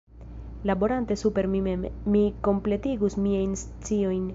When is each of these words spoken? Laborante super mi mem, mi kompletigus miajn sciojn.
Laborante 0.69 1.15
super 1.23 1.47
mi 1.51 1.61
mem, 1.67 1.83
mi 2.15 2.23
kompletigus 2.49 3.23
miajn 3.29 3.55
sciojn. 3.65 4.27